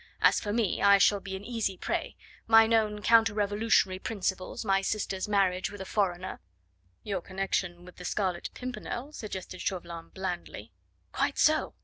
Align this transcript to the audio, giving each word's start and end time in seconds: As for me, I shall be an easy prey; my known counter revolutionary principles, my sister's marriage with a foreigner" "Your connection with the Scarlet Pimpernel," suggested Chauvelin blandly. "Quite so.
As 0.19 0.39
for 0.39 0.51
me, 0.51 0.81
I 0.81 0.97
shall 0.97 1.19
be 1.19 1.35
an 1.35 1.45
easy 1.45 1.77
prey; 1.77 2.15
my 2.47 2.65
known 2.65 3.03
counter 3.03 3.35
revolutionary 3.35 3.99
principles, 3.99 4.65
my 4.65 4.81
sister's 4.81 5.27
marriage 5.27 5.69
with 5.69 5.79
a 5.79 5.85
foreigner" 5.85 6.39
"Your 7.03 7.21
connection 7.21 7.85
with 7.85 7.97
the 7.97 8.05
Scarlet 8.05 8.49
Pimpernel," 8.55 9.13
suggested 9.13 9.61
Chauvelin 9.61 10.09
blandly. 10.09 10.71
"Quite 11.11 11.37
so. 11.37 11.75